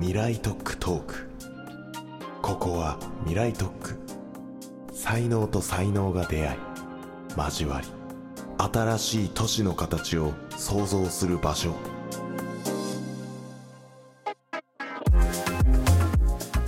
[0.00, 1.28] 未来特区トーク。
[2.40, 3.98] ここは未来特区
[4.92, 6.58] 才能と才能が出会い
[7.36, 7.88] 交わり
[8.58, 11.74] 新しい都市の形を創造する場所。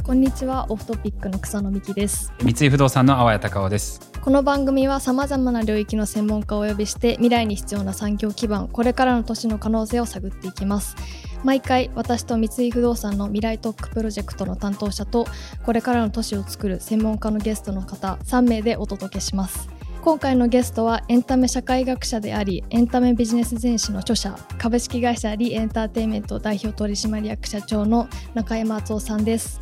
[0.02, 2.32] こんにちはオフトピックの草野美希です。
[2.42, 4.10] 三井不動産の淡谷隆夫です。
[4.20, 10.94] この番組はさまざまな領域の専門家をお呼びして未来に必要な産業基盤これからの都市の可能性を探っていきます
[11.42, 15.26] 毎回私と三井不動産の未来特区プロジェクトの担当者と
[15.64, 19.68] これからの都市を作る専門家のゲストの方3名でお届けします。
[20.02, 29.60] 今回のゲストはエンタメ社会学者でありエンタメビジネス全史の著者株式会社リエンターテインメント代表取締役社長の中山敦夫さんです。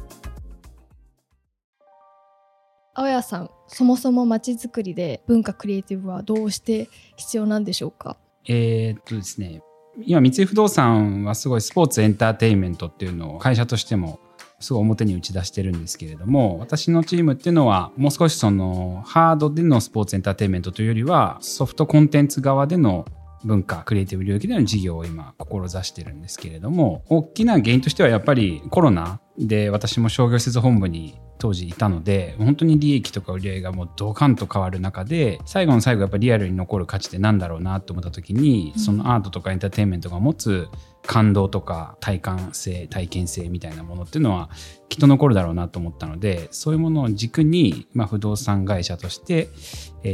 [2.94, 8.16] 青谷さんそもそもまちづくりで文化クリエイティブはどうして必要なんでしょうか？
[8.44, 9.60] えー、っとですね
[10.04, 14.20] 今三井不動産はすごいスポーツエンターテインメントっていうのを会社としても
[14.60, 23.06] すごい表に打ち出してるんですけれども私のチームっていうのはもう少しそのハードでのスポーツエンターテインメントというよりはソフトコンテンツ側での
[23.44, 40.68] 文化クリエイティブ領域での事業を今志してるんですけれども大きな原因としてはやっぱりコロナで私も商業施設本部に当時いたので本当に利益とか売り上げがもうドカンと変わる中で最後の最後やっぱリアルに残る価値って何だろうなと思った時に、そのアートとかエンターテインメントが持つ
[41.08, 44.50] 感動とか体感性体験性みたいなものっていうのは
[44.90, 49.48] きっと残るだろうなと思ったのでそういうものを軸に、まあ、不動産会社として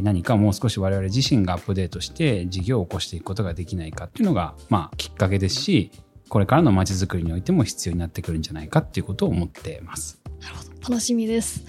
[0.03, 5.91] 何かもう少し我々自身がアップデートして事業を起こしていくことができないかっていうのが、まあ、きっかけですし
[6.29, 10.23] これからのまちづくりにおいても必要になってくるんじゃないかっていうことを思ってます。
[10.41, 10.91] なるほど。
[10.91, 11.65] 楽しみです。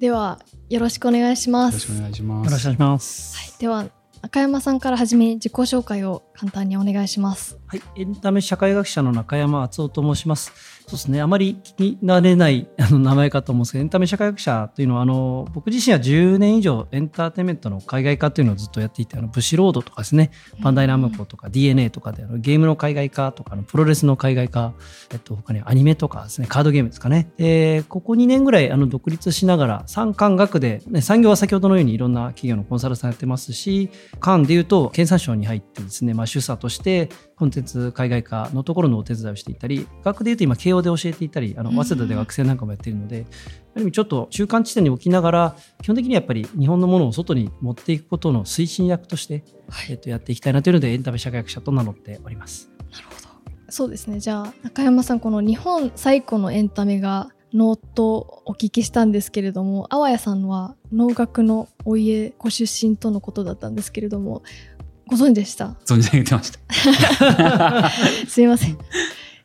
[0.00, 0.38] では
[0.70, 1.74] よろしくお願いします。
[1.74, 2.46] よろしくお願いします。
[2.46, 7.58] よろしくお願いします、はい、では中山さんからはじめ自己紹介を簡単にお願いします。
[7.66, 10.77] はいエンタメ社会学者の中山敦夫と申します。
[10.88, 20.30] そうですね、あまり聞き慣れないあの名前かと思うんですけど、エンタメ社会学者というのは、あの僕自身は10年以上エンターテインメントの海外化というのをずっとやっていて、あのブシロードとかですね、
[20.62, 24.72] バンダイナムコとか DNA とかであのゲームの海外化とかのプロレスの海外化、
[25.12, 27.30] えっと、他にアニメとかですね、カードゲームですかね。
[27.36, 43.26] で、ここ2年ぐらいあの独立しながら、産官学で、ね、産業は先ほどのようにいろんな企業のコンサルさんやってますし、官でいうと経産省に入ってですね、まあ、主査としてコンテンツ海外化のところのお手伝いをしていたり、学でいうと今、慶応で教えていたり、あの早稲田で学生なんかもやっているので、
[43.74, 52.70] ある意味ちょっと中間地点に置きながら、基本的にはやっぱり日本のものを外に持っていくことの推進役として、はい、えっと、やっていきたいなというので、エンタメ社会学者と名乗っております。
[52.92, 53.28] なるほど。
[53.70, 54.20] そうですね。
[54.20, 64.42] じゃあ、中山さん、この日本最古のエンタメが能とお聞きしたんですけれども、あわやさんは農学のお家ご出身とのことだったんですけれども、
[65.06, 65.76] ご存知でした？
[65.86, 67.90] 存じ上げてました。
[68.28, 68.78] すいません。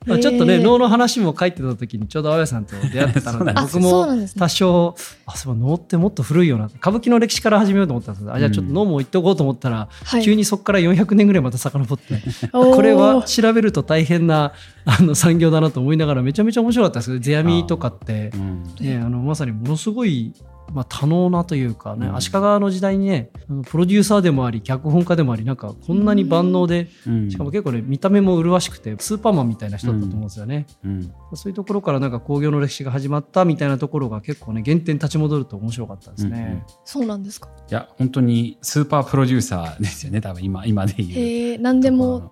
[0.06, 9.90] まあ、ちょっとね、能の話も書いてた時にちょうど青谷さんと出会ってたので僕も多少あそう能ってもっと古いよな歌舞伎の歴史から始めようと思ったんですあじゃあちょっと能も言っておこうと思ったら、
[10.24, 12.22] 急にそこから400年ぐらいまた遡って、
[12.52, 14.53] これは調べると大変な
[14.86, 18.31] あの産業だなと思いながらめちゃめちゃ面白かったですけど世阿弥とかって、
[18.80, 20.34] ね、あのまさにものすごい
[20.72, 23.29] まあ、多能なというかね、うん、足利の時代にね
[23.68, 37.50] プロデューサーでもあり脚本家でもありなんかこんなに万能で、うん、しかも結構ね見た目も麗しくてスーパーマンみたいな人だったと思うんですよね、うん、そういうところからなんか工業の歴史が始まったみたいなところが結構ね原点立ち戻ると面白かったですね、そうなんですか？
[37.69, 41.62] いや本当にスーパープロデューサーですよね多分今今で言う。
[41.62, 42.31] 何でも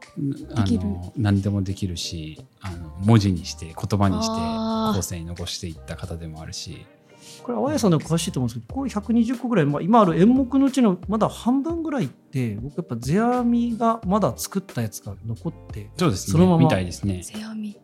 [0.56, 0.84] できる。
[1.18, 4.34] 何でもできるしあの文字にして言葉にして
[4.98, 6.86] 後世に残していった方でもあるし
[7.44, 16.64] これ、淡谷さんの詳しいと思うんですけど、こういう120個ぐらい、まあ、今ある演目のうちのまだ半分ぐらいって、僕やっぱ世阿弥がまだ作ったやつが残って、そうですね、そのまま。
[16.64, 17.24] みたいですね。
[17.24, 17.78] 世阿弥。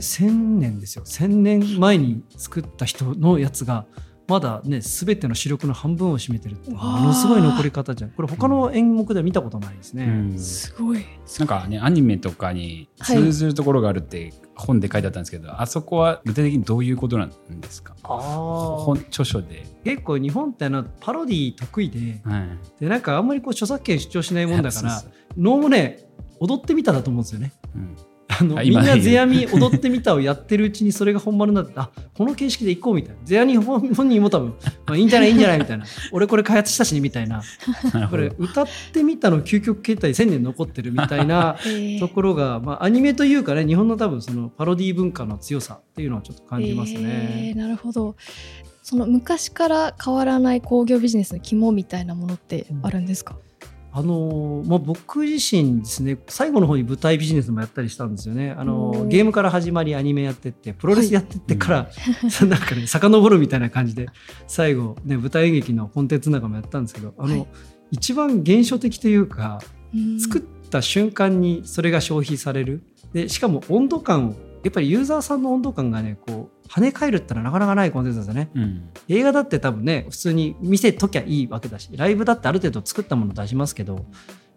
[0.00, 1.04] 千年ですよ。
[1.04, 3.86] 千年前に作った人のやつが、
[4.28, 8.10] まだね全ての視力の半分を占めてるってものすごい残り方じゃん。
[8.10, 11.04] これ他の演目では見たことないですね、うん、すごい。
[11.38, 17.30] なんかねアニメとかに通ずるところがあるって本で書いてあったんですけど、はい、あそこは具体的にどういうことなん
[17.60, 17.94] ですか？
[18.04, 19.66] あ本著書で。
[19.84, 25.02] 結構日本ってあのパロディ得意ではい、でなんかあんまりこう著作権主張しないもんだから
[25.36, 26.08] 能もね
[26.38, 27.96] 踊ってみただと思うんですよね、うん
[28.40, 33.20] あのみんな世阿弥踊ってみたをやってるうちにそれが本丸になってあこの形式でいこうみたいな。
[33.24, 34.54] 世阿弥本人も多分、
[34.86, 35.84] まあ、いいんじゃないいいんじゃないみたいな。
[36.12, 37.42] 俺これ開発したしねみたいな。
[38.10, 41.56] これ歌ってみたの究極形態1000年残ってるみたいな
[42.00, 47.00] ところが、まあ、アニメというかね日本の多分そのパロディ文化の強さっていうのはちょっと感じますね。
[47.02, 48.16] えー、なるほど。
[48.82, 53.51] その昔から変わらない工業ビジネスの肝みたいなものってあるんですか、う
[53.94, 58.54] あのまあ、僕自身ですね最後の方に舞台ビジネスもやったりしたんですよね。
[58.56, 61.90] あのゲームから始まりアニメやってってプロレスやってってから、は
[62.42, 64.08] い、 なんかね遡るみたいな感じで
[64.46, 67.48] 最後、ね、舞台演劇のコンテンツなんかもやったんですけどあの、はい、
[67.90, 69.60] 一番現象的というか
[70.18, 72.82] 作った瞬間にそれが消費される。
[73.12, 84.04] でしかも温度感をやっぱりユーザーさんの温度感がねこう跳ね返るってのはなかなかないコンテンツですよね、うん、映画だって多分ね普通に見せときゃいいわけだしライブだってある程度作ったもの出しますけど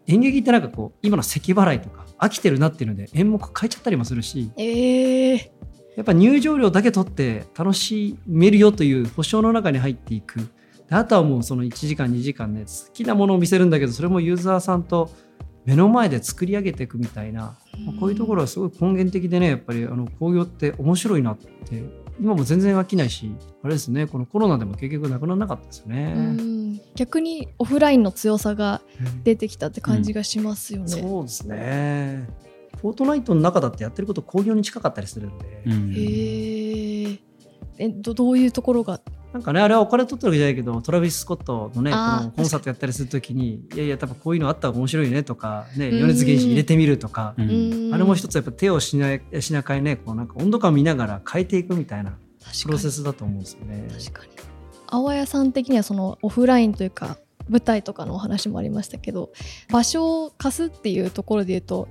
[0.08, 5.38] 演劇ってなんかこう今の咳払いとか飽きてるなっていうので演目変えちゃったりもするし、えー、
[5.96, 10.48] やっぱ入場料だけ取って楽しめるよという保証の中に入っていく。
[10.92, 15.10] あとはもうその1時間2時間ね好きなものを見せるんだけどそれもユーザーさんと
[15.66, 21.84] 目の前で作り上げていくみたいな、まあ、こういうところはすごい根源的でねやっぱりあの工業って面白いなって
[22.20, 23.32] 今も全然飽きないし
[23.64, 26.80] あれですねこのコロナでも結局なくならなかったですよね。
[26.96, 28.82] 逆にオフラインの強さが
[29.24, 32.30] 出てきたって感じがしますよね、うん、そうですね。
[32.82, 37.20] フォートナイトの中だってやってること工業に近かったりするんで、うん、へ
[37.78, 39.02] えどどういうところが
[39.36, 47.46] なんかね、あれはお金取ったわけじゃないけど、トラビス・スコットのね、このコンサートやったりするときに、いやいや、多分こういうのあったら面白いねとか、ね、余熱原子入れてみるとか、あれ
[48.06, 52.18] も一つやっぱ手をしなしなかいね、こうなんか温度感見ながら変えていくみたいな
[52.64, 53.86] プロセスだと思うんですよね。
[53.92, 54.32] 確かに。
[54.88, 57.18] 青谷さん的にはそのオフラインというか、
[57.50, 59.32] 舞台とかのお話もありましたけど
[59.70, 61.88] 場所を貸すっていうところで言うと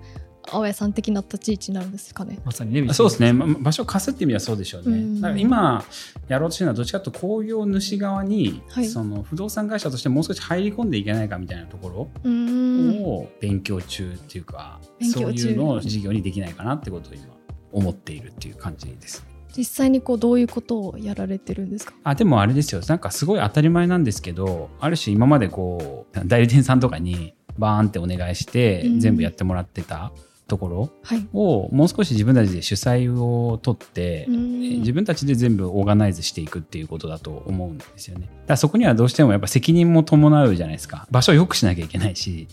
[0.50, 2.38] 青谷さん的な立ち位置になるんですかね。
[2.44, 2.93] まさにね。
[2.93, 3.32] そうですね。
[3.32, 5.20] 場所を貸すって意味はそうでしょうね。
[5.20, 5.85] だから今
[6.29, 14.81] やろうとしてるのはどっちかというと工業主側に、はい、その不動産会社としてもう少し入り込んでいけないかみたいなところを勉強中っていうか、
[15.12, 17.25] そういうのを事業にできないかなってことを今
[17.73, 19.25] 思っているっていう感じです。
[19.56, 21.94] 実際にこうどういうことをやられてるんですか？
[22.02, 30.11] あでもあれですよなんかすごい当たり前なんですけどある種今までこう代理店さんとかにバーンってお願いして全部やってもらってた
[30.46, 30.91] ところ
[31.32, 38.26] をもう少し自分たちで主催を取って、自分たちで全部オーガナイズしていくっていうことだと思うんですよね。
[38.26, 41.06] だからそこにはどうしてもやっぱ責任も伴うじゃないですか。
[41.11, 42.46] 場所を良くしなきゃいけないし、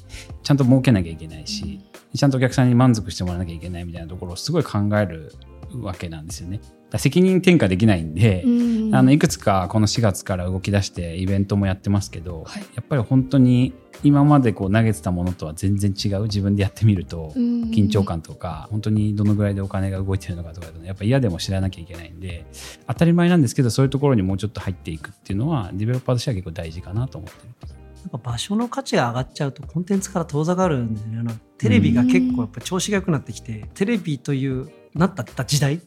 [0.44, 1.82] ちゃんと儲けなきゃいけないし、
[2.16, 5.34] ちゃんとお客さんに満足してもらわなきゃいけないみたいなところをすごい考える
[5.74, 6.62] わけなんですよね。
[6.98, 8.96] 責任転嫁できないんで、ん。
[8.96, 13.74] あのいくつかこの4月から動き出してイベントもやってますけど、はい、やっぱり本当に
[14.04, 22.46] 今までこう投げてたものとは全然違う自分でやってみると緊張感とか本当にどのぐらいでお金が動いてるのかとかやっぱ嫌でも知らなきゃいけないんで
[22.88, 31.36] 当たり前なんですけどそういうところにもうちょっと入っていくっていうのはディベロッパーとしては結構大事かなと思ってるなんか場所の価値が上がっちゃうとコンテンツから遠ざかるんですよね。
[31.60, 35.80] テレビが結構やっぱ調子が良くなってきて、テレビというなった時代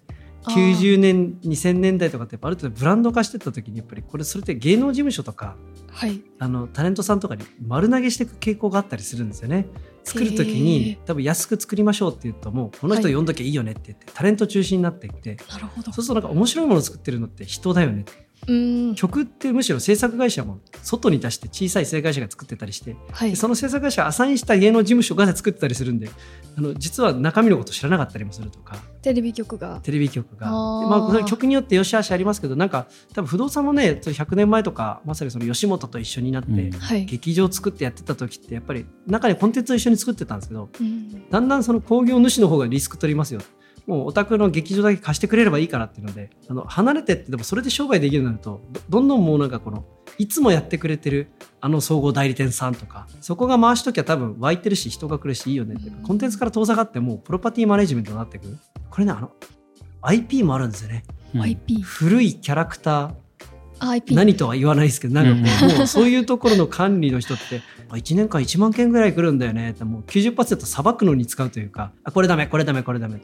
[0.44, 5.56] 90年2000年代とかってある程度ブランド化してった時にやっぱりこれそれって芸能事務所とか、
[5.91, 9.67] はい、あのタレントさんとかに丸投げしていく傾向があったりするんですよね。
[10.05, 15.93] 作る時に多分安く作りましょうって言うともうこの人呼んどきゃいいよねって言って、はい、タレント中心になっていってなるほど。
[15.93, 18.12] そうするとなんか面白いものを作ってるのって人だよねって
[18.94, 26.11] 曲ってむしろ制作会社も外に出して小さい制作会社が作ってたりして、はい、その制作会社アサインした芸能事務所が作ってたりするんで
[26.56, 28.76] あの実は中身のこと知らなかったりもするとか。
[29.02, 29.81] テレビ局が。
[29.82, 30.50] テレビ局が。
[30.50, 37.06] まあ、曲によってよしあしありますけどなんか多分不動産もね100年前とかまさにその吉本と一緒になって、うん。
[37.06, 43.41] 劇場作ってやってた時ってやっぱり中にコンテンツを一緒に作ってたんですけど、うん、だんだんその興行主の方がリスク取りますよ
[43.86, 49.84] もうお宅の劇場だけ貸してくれればいいからっていうのであの離れてってでもそれで商売できるようになるとどんどんもうなんかこの
[50.19, 51.29] いつもやってくれてる
[51.60, 58.58] あの総合代理店さんとかそこが回しときゃ多分湧いてるし人が来るしいいよねってコンテンツから遠ざかってもうプロパティマネジメントになってくる。
[58.91, 59.31] これねあの
[60.03, 61.03] IP もあるんですよね、
[61.34, 63.14] うん、IP 古いキャラクター。
[63.81, 67.60] IP 何とは言わないですけどなんかもうそういうところの管理の人って
[67.91, 69.70] 1年間1万件ぐらい来るんだよね。
[69.70, 73.20] ってもう90%さばくのに使うというかあこれダメこれダメこれダメ。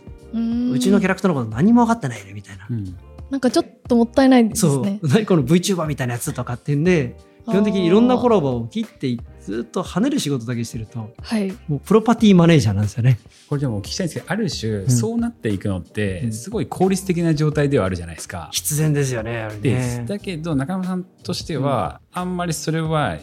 [0.73, 2.97] うちのキャラクターのこと何も分かってないねみたいな、うん、
[3.31, 5.00] なんかちょっともったいないですね。
[5.00, 5.09] そう。
[5.09, 13.19] 何この VTuber みたいなやつとかってんで基本的にいろんなコラボを切ってずっと跳ねる仕事だけしてると、はい、もうプロパティマネージャーなんですよね。
[13.49, 18.50] これでもお聞きしたいんですけどある種、そうなっていくのってすごい効率的な状態ではあるじゃないですか。
[18.52, 19.49] 必然ですよね。
[19.62, 20.05] ね。
[20.07, 23.19] だけど中山さんとしては、あんまりそれは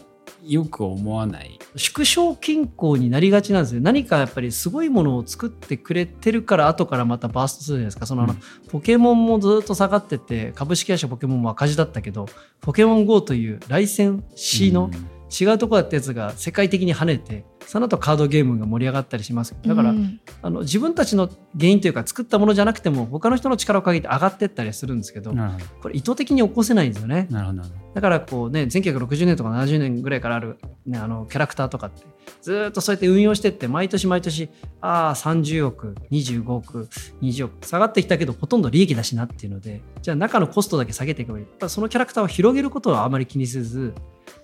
[0.46, 1.58] よく思わない。
[1.76, 3.80] 縮小均衡になりがちなんですよ。
[3.80, 8.06] 何かやっぱりすごいものを作ってくれてるから後からまたバーストするじゃないですか。
[8.06, 12.26] そのあの、うん、ポケモンもずっと下がってて株式会社ポケモンも赤字だったけど
[12.60, 14.90] ポケモン GO というライセン C の
[15.30, 19.54] 違うところだったやつが世界的に跳ねてその後カードゲームが盛り上がったりします。
[19.60, 20.18] だから、うん。
[20.40, 25.34] あの自分たちの原因というか作ったものじゃなくても他の人の力を借りて上がってったりするんですけど、
[25.82, 27.26] これ意図的に起こせないんですよね。
[27.30, 30.58] なるほどなるほだからこうね1960年とか70年ぐらいからある、
[30.88, 32.02] ね、あのキャラクターとかって
[32.40, 34.48] ずーっとそうやって運用してって毎年毎年
[34.80, 36.88] ああ30億25億
[37.20, 41.46] 20億下がってきたけどほとんど利益だしなっていうのでじゃあ中のコストだけ下げていけばいい。
[41.68, 43.92] そのキャラクターを広げることはあまり気にせず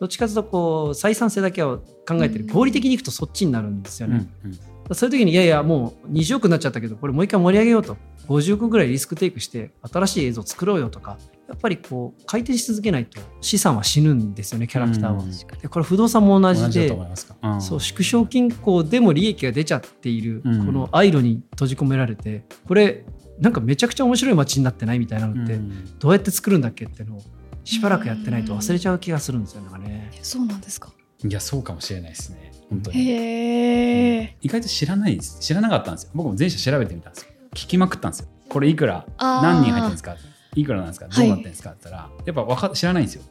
[0.01, 2.45] どっちかというとこう採算性だけを考えてる。
[2.45, 2.53] うん。
[2.53, 4.29] 合理的にいくとそっちになるんですよど、ね。
[4.45, 4.55] うんう
[4.93, 4.95] ん。
[4.95, 7.97] そういう時にいやいやもう20億になっちゃったけどこれもう一回盛り上げようと。
[8.29, 15.23] 50億ぐらいリスクテイクして新しい映像作ろうよとかやっぱりこう回転し続けないと資産は死ぬんですよねキャラクターは。
[15.23, 15.31] うん。
[15.31, 17.61] でこれ不動産も同じでと思いますか、うん。
[17.61, 20.73] そう縮小均衡でも利益が出ちゃっているこうん。
[20.73, 23.05] のアイロに閉じ込められてこれ
[23.39, 25.99] なんかめちゃくちゃ面白い街になってないみたいなのってうん。
[25.99, 27.23] どうやって作るんだっけっていうのを
[27.65, 29.71] しばらくやってないと忘れちゃう気がするんですよね。
[29.71, 30.93] なんかねそうなんですか。
[31.25, 32.53] いやそうかもしれないですね。
[32.71, 33.11] 本当に。
[33.11, 35.41] へえ意外と知らないです。
[35.41, 36.11] 知らなかったんですよ。
[36.15, 37.31] 僕も全社調べてみたんですよ。
[37.53, 38.29] 聞きまくったんですよ。
[38.49, 40.17] これいくら何人入ってるんですか
[40.55, 41.07] いくらなんですか？
[41.11, 41.27] はい。
[41.27, 41.71] どうなってるんですか？
[41.71, 43.23] って言ったら、やっぱわか知らないんですよ。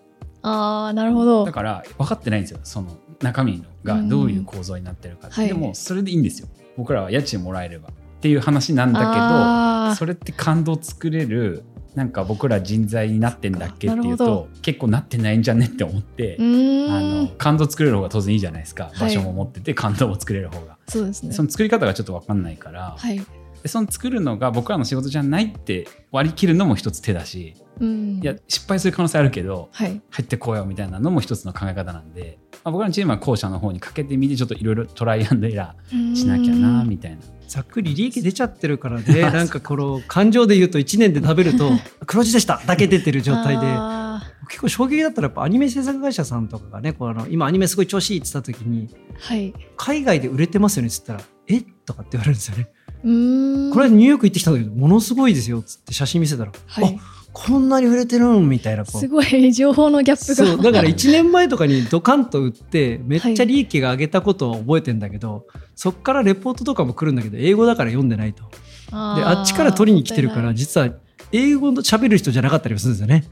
[0.42, 1.46] ああなるほど。
[1.46, 2.60] だから分かってないんですよ。
[2.64, 6.48] その中身のがどういう構造になってるかって、うんでもそれでいいんですよ。
[6.76, 7.90] 僕らは家賃もらえれば。
[7.90, 7.92] っ
[8.24, 11.64] ていう話なんだけどそれって感動作れる
[11.94, 13.88] なんか僕ら人材になってんだっけ？
[13.88, 15.66] っていうと結構なってないんじゃね？
[15.68, 18.92] って思って、あの感動作れる方が当然いいじゃないですか。
[18.96, 19.00] い。
[19.00, 21.34] 場所も持ってて感動も作れる方が、そうですね。
[21.34, 23.24] その作り方がちょっと分かんないから、はい
[23.64, 28.20] でその作るのが僕らの仕事じゃないって割り切るのも一つ手だし、うん。
[28.22, 30.02] いや失敗する可能性あるけどはい。
[30.10, 37.18] 入ってこようみたいなのも一つの考え方なんで、まあ、僕らのチームは後者の方にかけてみてちょっといろいろトライアンドエラーしなきゃなみたいな。
[37.48, 39.22] ざっくり利益出ちゃってるからね。
[39.32, 41.72] なんかこの感情で言うと1年で食べると
[42.06, 42.62] 黒字でした。
[42.66, 43.66] だけ出てる状態で。
[43.66, 49.54] あ結構衝撃だったらやっぱアニメ制作会社さんとかがねこうあの今アニメすごい調子いいって言った時にーはい。
[49.78, 51.62] 海外で売れてますよねって言ったらえ？
[51.86, 52.70] とかって言われるんですよね。
[53.04, 57.00] これニューヨーク行ってきたんだけどものすごいですよっつって写真見せたら、はい。
[57.00, 58.86] あこんなに売れてるんみたいな。
[58.86, 60.48] すごい情報のギャップが。
[60.48, 68.44] そうだから1年前とかにドカンと売ってめっちゃ利益が上げたことを覚えてんだけど、そっからレポートとかも来るんだけど英語だから読んでないと。
[68.92, 70.92] あーであっちから取りに来てるから実は
[71.32, 73.26] 英語の喋る人じゃなかったりもするんですよね。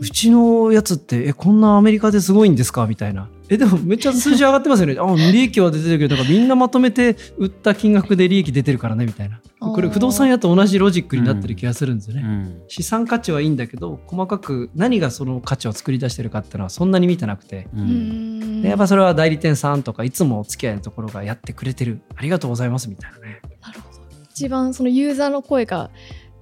[0.00, 2.88] うちのやつってえこんなアメリカですごいんですか？
[2.88, 3.28] みたいな。
[3.52, 4.96] えでもめっちゃ数字上がってますよね。
[5.00, 9.40] あ利益は出てるけどなんかみんなまとめて売った金額で利益出てるからねみたいな。
[9.60, 12.22] これ不動産屋と同じロジックになってる気がするんですよね。
[12.24, 17.68] うん資産価値はいいんだけど細かく何がその価値を作り出してるかっていうのはそんなに見てなくて。
[17.76, 25.90] うんでやっぱそれは代理店さんとかいつもお付き合いのところがやってくれてるありがとうございますみたいなねなるほど一番そのユーザーの声が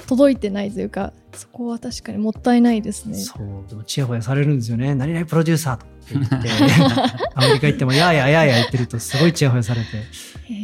[0.06, 3.18] 届いてないというかそこは確かにもったいないですね。
[3.18, 4.94] そうでもチヤホヤされるんですよね。
[4.94, 6.36] 何々プロデューサーと言って
[7.34, 9.86] アメリカ行ってもやーやーやーやー言ってるとすごいチヤホヤされて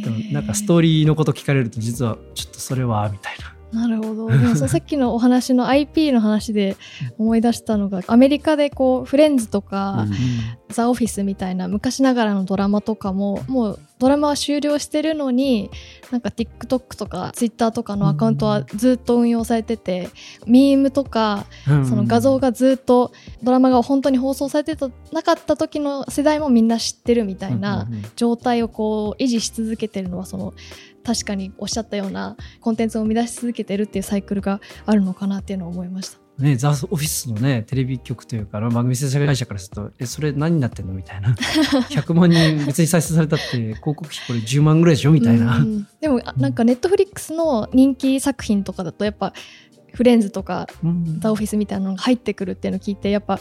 [0.03, 6.77] でもなんかストーリーのこと聞かれると実はちょっとそれはみたいななるほどでもさっきのお話の IP の話で
[7.17, 10.13] 思い出したのがアメリカでこうフレンズとか、うん
[10.69, 15.69] ザ・オフィスみたいな昔ながらのドラマとかももうドラマは終了してるのに
[16.11, 20.09] なんか TikTok とか Twitter とかのアカウントはずっと運用されてて、
[20.45, 21.85] ミームとかうん。
[21.85, 23.11] その画像がずっと
[23.43, 28.11] ドラマが本当に放送されてたなかった時の世代もみんな知ってるみたいなうんうんうん。
[28.15, 30.53] 状態をこう維持し続けてるのはその
[31.03, 36.26] 確かにおっしゃったようなコンテンツを生み出し続けてるっていうサイクルがあるのかなっていうのを思いました。
[36.39, 41.33] ね、ザ・オフィスのねテレビ局というか番組制作会社からするとえそれ何になってんのみたいな。
[41.89, 45.11] 100万人別に再生されたって広告費これ10万ぐらいでしょ？
[45.11, 49.33] みたいな、うんでもあなんかネットフリックスの人気作品とかだとやっぱ
[49.93, 51.19] フレンズとかうん。
[51.19, 53.39] ザ・オフィスみたいなのが入ってくるっていうのを聞いてやっぱ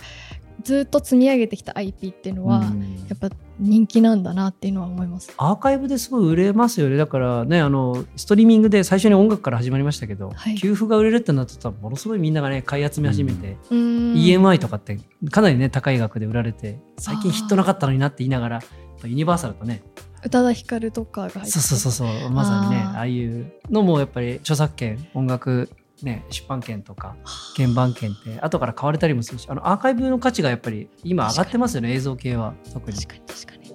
[0.67, 3.07] ずっと積み上げてきた IP っていうのは、うん。
[3.09, 3.31] やっぱ
[3.61, 5.33] 人気なんだなっていうのは思います。
[5.37, 6.97] アーカイブですごい売れますよね。
[6.97, 10.57] だからねあのストリーミングで最初に音楽から始まりましたけど、はい。
[10.57, 14.99] 給付が売れるってなったらものすごいみんながね買い集め始めて、うーん EMI とかって
[15.31, 18.61] かなりね高い額で売られて最近ヒットなかったのになって言いながら
[19.05, 19.85] ユニバーサルとね
[20.25, 21.51] 宇多田ヒカルとかが入って。
[21.53, 25.71] そうそうそうそうまさにねああいうのもやっぱり著作権音楽
[26.03, 27.17] ね出版権とか
[27.57, 32.97] 鍵盤権って後から買われたりもするしあのアーカイブの価値がやっぱり今上がってますよね映像系は特に。
[32.97, 33.67] 確かに確かに。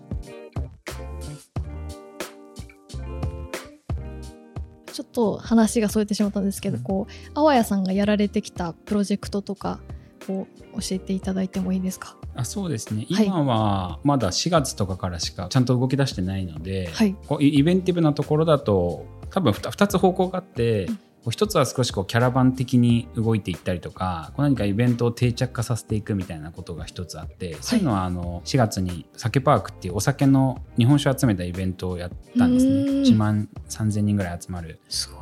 [4.91, 6.83] ちょっと話がそれてしまったんですけど、うん。
[6.83, 9.79] こうあわやさんがやられてきたプロジェクトとか
[10.27, 12.17] を教えていただいてもいいですか？
[12.35, 13.07] あそうですね。
[13.09, 13.25] はい。
[13.25, 17.15] 今はまだ4月とかからしかちゃんと動き出してないので、はい。
[17.25, 20.95] こうイイベンティブなところだと多分 2, つ方向があって、こう
[21.29, 32.71] 一つは少しこうキャラバン的に動いていったりとかこう何かイベントを定着化させていくみたいなことが一つあって、そういうのはあの4月に酒パークっていうお酒の日本酒を集めたイベントをやったんですね。
[32.71, 33.03] うーん。
[33.03, 34.79] 1万3000人ぐらい集まる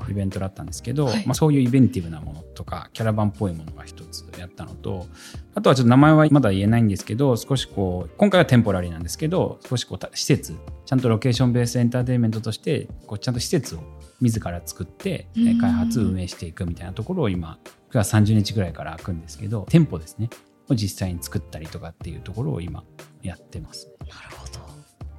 [0.10, 1.26] イベントだったんですけど、はい。
[1.26, 5.08] まあ、そういうイベンティブなものとかキャラバンっぽいものが一つやったのと
[5.56, 13.80] あとはちょっと名前はまだ言えないんですけど少しこう今回はテンポラリーなんですけど少しこうた施設ちゃんとロケーションベースエンターテインメントとしてこうちゃんと施設を
[14.22, 17.60] 自ら作って開発運営していくみたいなところを今
[17.92, 20.30] 9月30日ぐらいから開くんですけど店舗ですね。
[20.70, 22.84] を実際に作ったりとかっていうところを今
[23.22, 23.92] やってます。
[24.02, 24.60] なるほど。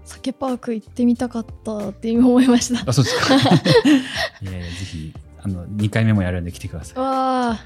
[0.05, 2.89] 酒パーク行ってみたかったって今思いました。
[2.89, 3.35] あそうですか。
[4.43, 6.99] いやいやぜひあの2回目もやるんで来てください。
[6.99, 7.61] わあ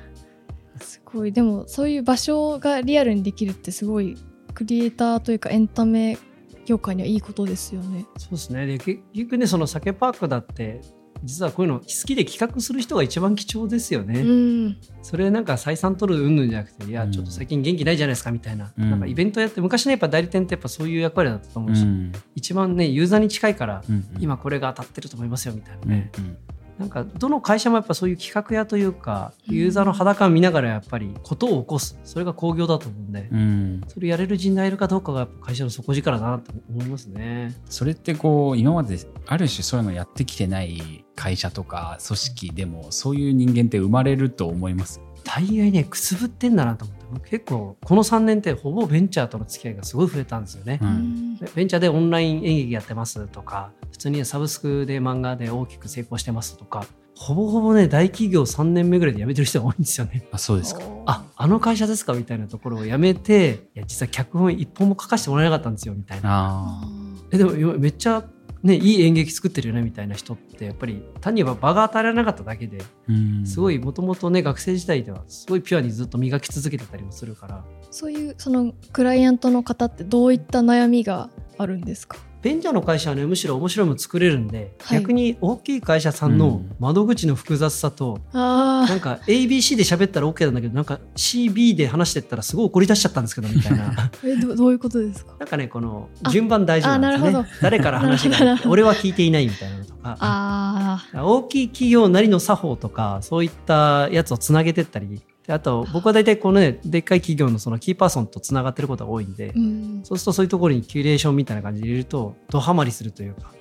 [0.81, 1.33] すごい。
[1.33, 4.17] でもそういう場所がリアルにできるってすごい
[4.55, 6.19] クリエイターというかエンタメ
[6.64, 8.07] 業界にはいいことですよね。
[8.17, 8.67] そうですね。
[8.67, 10.81] で結局ねその酒パークだって
[11.25, 14.21] 実はこういうの好きで企画する人が一番貴重ですよね。
[14.21, 14.76] うん。
[15.02, 17.12] それなんか採算取る云々じゃなくていやうん。
[17.12, 18.90] ちょっと最近元気ないじゃないですかみたいな,、うん。
[18.90, 22.12] なんかイベントやって昔ねやっぱ代理店ってやっぱそういう役割だったと思うし、うん。
[22.35, 24.23] 一番ねユーザーに近いから、うんうん。
[24.23, 25.81] 今これが当たってると思いますよみたいな。
[25.83, 26.37] うんね、うん。
[26.78, 29.54] なんかどの会社もやっぱそういう企画屋というかうん。
[29.54, 31.99] ユーザーの肌感見ながらやっぱりことを起こす。
[32.04, 33.81] それが興行だと思うんで、うん。
[33.88, 37.54] それやれる人材いるかどうかがやっぱ会社の底力だなと思いますね。
[37.66, 45.00] それってこう今まである種そういうのやってきてない会社とか組織でもそういう人間って生まれると思います？
[45.25, 50.78] 大概ねくすぶってんだなと思って僕結構この3年ってほぼベンチャーとの付き合いがすごい増えたんですよね。
[50.83, 50.92] ううん
[51.35, 56.85] んベンチャーでオンライン演劇やってますとか普通にサブスクで漫画で大きく成功してますとか
[57.16, 60.26] ほぼほぼね大企業3年目ぐらいで辞めてる人が多いんですよね。
[60.33, 60.83] あそうですか。
[61.06, 66.30] ああの会社ですかみたいなところを辞めていや実は脚本一本も書かせてもらえなかったんですよみたいな。
[66.30, 66.88] ああ
[67.33, 68.23] えでも今めっちゃ
[68.64, 73.47] ねいい演劇作ってるよねみたいな人ってやっぱり単に言えば場が与えられなかっただけでうん。
[73.47, 77.64] すごいもともとね学生時代ではすごいピュアにずっと磨き続けてたりもするから。
[77.90, 82.18] そういうそのクライアントの方ってどういった悩みがあるんですか？
[82.45, 85.01] ベンチャーの会社はねむしろ面白いもの作れるんで、はい。
[85.01, 86.77] 逆に大きい会社さんのうん。
[86.79, 93.95] 窓口の複雑さと、あなんか ABC で喋ったら OK なんだけどなんか CB で話してったらすごい怒り出しちゃったんですけどみたいな。
[93.97, 95.35] あ えどどういうことですか？
[95.41, 97.47] なんかねこのあ順番大事なんですね。
[97.63, 98.37] 誰から話が
[98.69, 100.17] 俺は聞いていないみたいなのとか。
[100.21, 105.17] あ大きい企業なりの作法とかそういったやつをつなげてったりで
[105.49, 109.61] あと僕は大体このねでっかい企業のそのキーパーソンとつながってることが多いんで、ーう
[110.00, 110.04] ん。
[110.04, 113.52] そうするとそういうところにキュレーションみたいな感じで入れるとドハマりするというか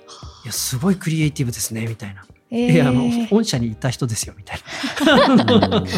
[0.44, 4.58] いやすごいクリエイティブですねみたいな、えいやあのー本社にいた人ですよみたい
[5.04, 5.84] な。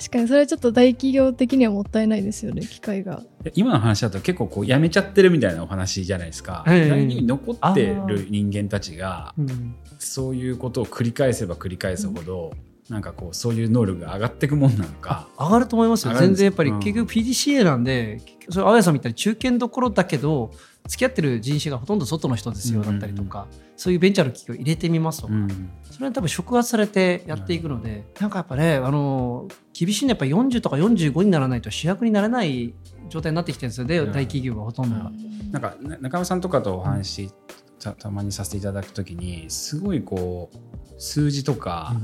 [0.00, 3.22] 確かにそれはちょっと大企業的にはもったいないですよね機会が。
[3.54, 6.64] 今の話だと結構こうやめちゃってるみたいなお話じゃないですか。
[6.66, 9.74] ええ来に残ってる人間たちがうん。
[9.98, 12.54] そういうことを繰り返せば繰り返すほど、
[12.90, 15.28] なんかこうそういう能力が上がっていくもんなのか。
[15.38, 16.14] 上がると思いますよ。
[16.14, 16.80] 全然やっぱりうん。
[16.80, 20.50] 結局 PDCA なんで、それ青谷さんみたいに中堅どころだけど
[20.88, 25.70] 付き合ってる人種がほとんど外の人ですよだったりとか、そういうベンチャーの企業入れてみますとか、うん。
[25.88, 32.74] それは多分触発されてやっていくので、なんかやっぱねあの厳しいのはやっぱ40とか45にならないと主役になれない
[33.08, 33.86] 状態になってきてるんですよ。
[33.86, 35.12] ね、うん大企業がほとんどが。
[35.52, 37.32] なんかな中山さんとかとお話し
[37.78, 41.96] たたまにさせていただくときにすごいこう数字とか、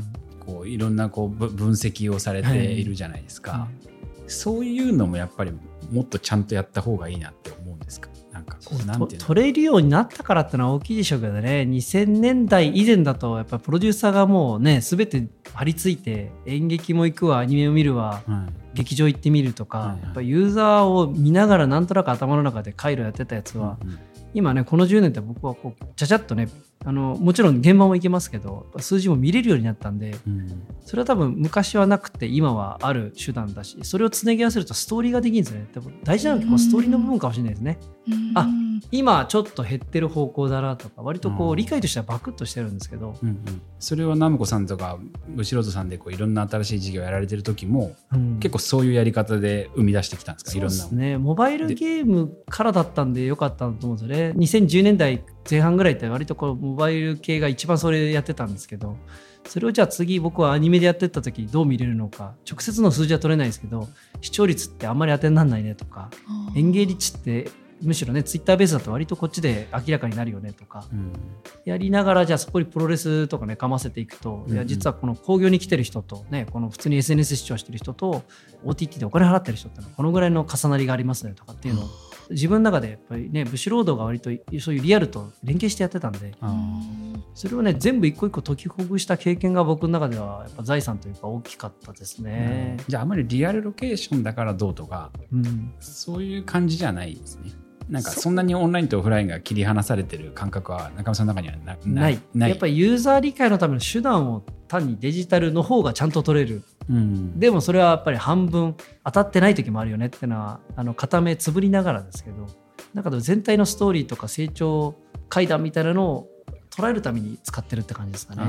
[0.47, 3.69] こういろんなこうぶ分析をされているじゃないですか、
[4.27, 5.53] そういうのもやっぱり
[5.91, 8.11] もっとちゃんとやった方がいいなって思うんですか？
[8.33, 11.67] なんかこう取れるようになったからってのは大きいでしょうけどね。
[11.69, 18.53] 2000年代以前だとやっぱプロデューサーがもうね全て張り付いて演劇も行くわアニメを見るわはい。
[18.75, 20.03] 劇場行ってみるとか、はいはい。
[20.03, 23.99] やっぱユーザーを見ながらなんとなく頭の中で回路やってたやつは、うんうん
[24.35, 26.49] 今ねこの10年って僕はこうちゃちゃっとね
[26.85, 30.63] あのもちろん現場も行けますけど数字も見れるようになったんでうん。
[30.85, 35.69] それは多分昔はなくて今はある手段だしそれをつなぎ合わせるとストーリーができるんですよね。
[35.75, 37.79] 多分大事なのは結構ストーリーの部分かもしれないですね。
[38.35, 38.67] あうん。
[38.93, 41.57] 今ちょっと減ってる方向だなとか割とこううん。
[41.57, 43.39] 理解としてはバクッとしてるんですけど、うんうん。
[43.81, 48.39] それはナムコさんとかブシロードさんでこういろんな新しい事業やられてる時もうん。
[48.39, 50.51] 結構そういうやり方で生み出してきたんですか？
[50.53, 50.85] そういろんな。
[50.85, 58.97] ですねモバイルゲームからだったんでよかったと思うんですよね2010年代前半ぐらいって割とこうモバイル系が一番それやってたんですけど
[59.47, 63.89] それをじゃあ次僕はアニメでやってった時どう見れるのか直接の数字は取れないですけど
[64.21, 66.11] 視聴率ってあんまり当てにならないねとか
[66.55, 67.49] 演芸率って
[67.83, 71.13] むしろねツイッターベースだと割とこっちで明らかになるよねとかうん。
[71.65, 74.53] やりながらじゃあそこにプロレスとかねかませていくと、うんうん。
[74.55, 78.23] いや実はこの興行に来てる人とねこの普通に SNS 視聴してる人と
[78.65, 81.89] OTT でお金払ってる人ってのはこのぐらいの重なりがありますねとかっていうのを
[82.31, 86.55] 自分の中でやっぱりねブシロードが割とそういうリアルと連携してやってたんであ
[87.35, 92.79] それをね全部一個一個解きほぐした経験が僕の中ではやっぱ財産というか大きかったですーね。
[92.89, 95.75] じゃああまりリアルロケーションだからどうとかうん。
[95.81, 97.53] そういう感じじゃないですね。
[97.89, 102.21] なんかそんなにオンラインとオフラインが切り離されてる感覚は中村さんの中にはなない。
[102.35, 112.47] やっぱりユーザー理解のための手段を単にデジタルの方がちゃんと取れるうん、でもそれはやっぱり半分当たってない時もあるよねっていうのはあの片目つぶりながらですけど
[112.95, 114.95] だから全体のストーリーとか成長
[115.29, 116.29] 階段みたいなのを
[116.71, 118.43] 捉えるために使ってるって感じですかね。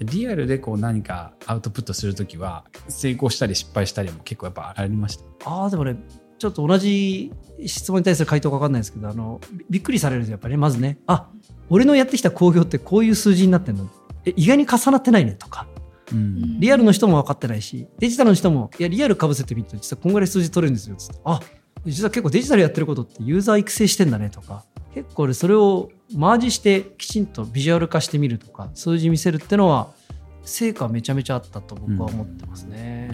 [0.00, 5.50] リアルでこう何かアウトプットするときは成功したり失敗したりも結構やっぱありました？
[5.50, 5.96] ああでもね
[6.38, 7.32] ちょっと同じ
[7.66, 11.28] 質問に対する回答か分かんないですけどあのびびっくりされるんですよやっぱりねまずねあ
[11.68, 13.88] 俺のやってきた興行ってこういう数字になってんの。
[14.24, 15.66] え意外に重なってないねとか
[16.12, 16.60] うん。
[16.60, 21.40] リアルの人も分かってないしデジタルの人もいやリアルかぶせてみると実はこんぐらい数字取れるんですよつってあ
[21.84, 29.88] 実は結構デジタルやってることってユーザー育成してんだねとか結構俺それをマージしてきちんとビジュアル化してみるとか数字見せるってのは
[30.42, 33.10] 成果はめちゃめちゃあったと僕は思ってますね。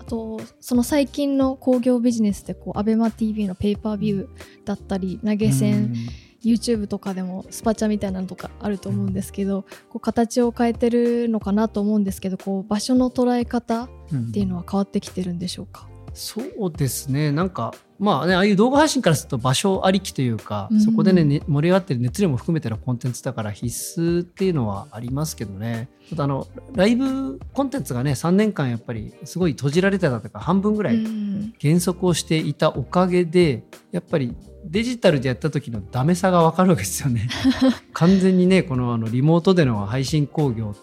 [0.00, 4.28] あとその最近の興行ビジネスでこう ABEMATV のペーパービュー
[4.64, 5.94] だったり投げ銭
[6.44, 17.32] YouTube とかでもスパチャみたいなのとかあると思うんですけど、こう形を変えてるのかなと思うんですけどこう場所の捉え方っうんていうのは変わってきてるんでしょうか、そうですね。
[17.32, 20.80] なんかまあねああいう動画配信からすると場所ありきというか、うん。
[20.80, 25.88] そこでねね盛り上がってる熱量も含めてのコンテンツだから必須っていうのはありますけどね。
[26.08, 31.54] ちょっとあのライブコンテンツがね3年間やっぱりすごい閉じられてたというか半分ぐらういん。
[31.58, 34.36] 減速をしていたおかげでやっぱり
[34.70, 37.28] デジタルでやった時のダメさが分かるわけですよね。
[37.92, 40.74] 完全にねこのあのリモートでの配信興行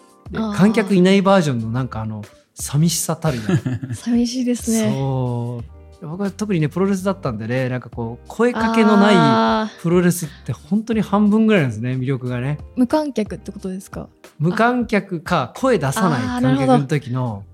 [0.56, 2.22] 観客いないバージョンのなんかあの
[2.54, 3.42] 寂しさたるや
[3.94, 4.90] 寂しいですね。
[4.92, 5.60] そ
[6.02, 6.06] う。
[6.06, 12.58] 僕は特にねプロレスだったんでねなんかこう声かけのないあプロレスって本当に半分ぐらいなんですね魅力がね。
[12.60, 14.08] ー無観客ってことですか？
[14.38, 17.44] 無観客か声出さない観客の時の。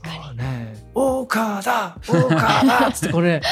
[0.00, 3.42] 確かあーね岡田岡田っつってこれ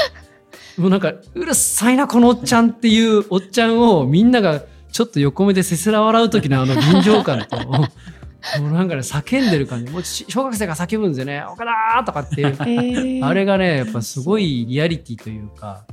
[0.79, 7.89] もうなんかうるさいなこのおっちゃんっていうおっちゃんをみんながちょっと横目でせせら笑う時のあの臨場感と も
[8.61, 11.65] うなんかね叫んでる感じもうし小学生が叫ぶんですよね「岡
[11.97, 15.85] 田!」とかっていうに、 えーあれがね、やっぱすごいリアリティというか、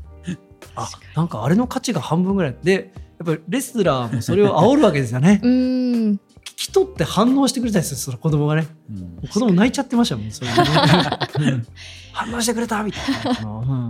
[0.75, 2.55] あ、なんかあれの価値が半分ぐらい。
[2.61, 5.39] で、やっぱりレスラーもそれを煽るわけですよね。
[5.43, 6.19] うーん聞
[6.55, 8.67] き取って反応してくれたんですよ、その子供がね。
[8.89, 10.65] うん子供泣いちゃってましたもん、それでね
[11.39, 11.67] うん
[12.11, 13.49] 反応してくれたみたいな。
[13.49, 13.89] うん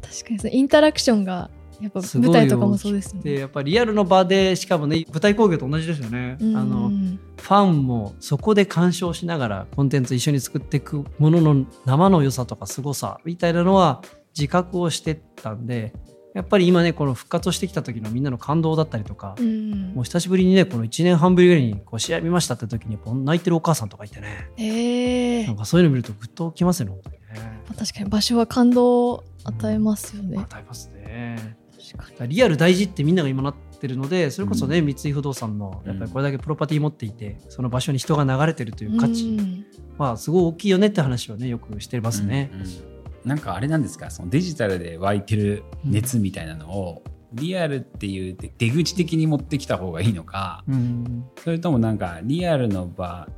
[0.00, 3.40] 確かにそのインタラクションがやっぱ舞台とかもそうですよで、ね。
[3.40, 6.36] やっぱリアルの場で、しかもね、舞台工業と同じですよね。
[6.40, 6.90] うんあの、
[7.36, 14.02] ファンもそこで鑑賞しながらコンテンツ一緒に作っていくものの生の良さとか凄さみたいなのは
[14.36, 15.92] 自覚をしてったんで
[16.34, 27.62] やっぱり今ねこの復活してきた時のみんなの感動だったりとか、うんもう久しぶりにねこの1年半ぶりぐらいにこう試合見ましたって時に泣いてるお母さんとかいてねええなんかそういうの見るとグッときますよね本当にね。
[27.78, 30.38] 確かに場所は感動を与えますよね。
[30.38, 31.56] 与えますね。
[31.72, 38.98] 確かだからリアル大事ってみんなが今なってるのでそれこそね、三井不動産のやっぱりこれだけプロパティ持っていてその場所に人が流れてるというに。
[38.98, 39.66] 価値、うん
[39.96, 42.50] まあすごい大きいよねって話をねよくしてますね。
[42.52, 42.93] うんうん
[43.24, 44.10] なんかあれなんですか？
[44.10, 51.24] そのデジタルで湧いてる熱みたいなのを、リアルっていう出出口的に持ってきた方がいいのかうん。
[51.42, 53.28] それともなんかリアルの場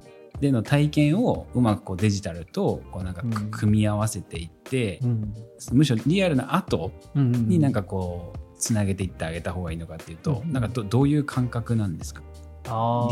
[0.40, 5.34] での体験をうまくこうデジタルとこうなんか組み合わせていって、うん。
[5.72, 12.22] むしろリアルな後うんになんかこうつなげていってあげた方がいいのかっていうと、うんなんかどどういう感覚なんですか？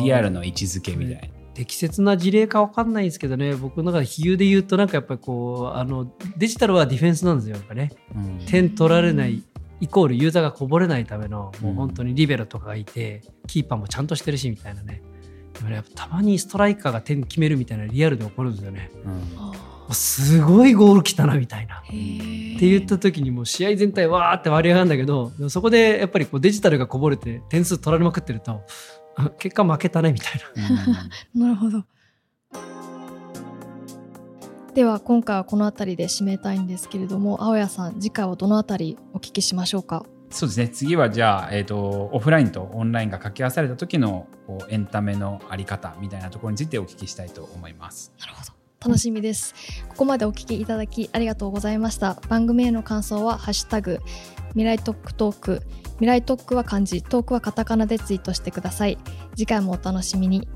[0.02, 1.43] リアルの位置づけみたいな。
[1.54, 3.54] 適切な事例か分かんないんですけどね。
[3.54, 7.92] 僕の中で比喩で言うとなんかやっぱりこうあのデジタルはディフェンスなんですよやっぱね。
[8.14, 8.38] うん。
[8.46, 9.42] 点取られない
[9.80, 15.02] イコールユーザーがこぼれないためのもううん本当にリベロとかがいてキーパーもちゃんとしてるしみたいなね。
[15.54, 18.90] でもねやっぱたまにストライカーが点決めるみたいなリアルで起こるんですよね。
[19.04, 19.12] うん。
[19.38, 19.52] あ
[19.84, 21.80] もうすごいゴール来たなみたいな。
[21.80, 21.92] って
[22.60, 24.38] 言った時にもう試合全体わー。
[24.38, 28.60] って盛り上がるんだけどそこでやっぱりこうデジタルがこぼれて点数取られまくってるとあ
[29.38, 31.08] 結果負けたねみたいな。
[31.46, 31.84] なるほど。
[34.74, 40.04] では今回はこの辺りで締めたいんですけれども青谷さん次回はどの辺りお聞きしましょうか？
[40.30, 48.12] そうですね次はじゃあ、えー、とオフラインとオンラインが掛け合わされた時のこうエンタメのあり方みたいなところについてお聞きしたいと思います。
[48.18, 48.52] なるほど
[48.84, 49.54] 楽しみです
[49.90, 54.00] ここまでお聞きいただきありがとうございました番組への感想は「ハッシュタグ
[54.54, 55.62] 未来特区トーク」
[55.94, 57.02] 未来特区は漢字。
[57.02, 58.98] トークはカタカナでツイートしてください。
[59.36, 60.48] 次回もお楽しみに。